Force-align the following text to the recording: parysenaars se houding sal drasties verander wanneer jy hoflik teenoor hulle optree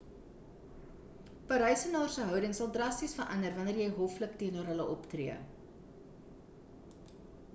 parysenaars 1.51 2.15
se 2.19 2.23
houding 2.29 2.55
sal 2.59 2.71
drasties 2.77 3.13
verander 3.19 3.53
wanneer 3.59 3.81
jy 3.81 3.87
hoflik 3.99 4.33
teenoor 4.39 4.71
hulle 4.73 4.87
optree 4.93 5.35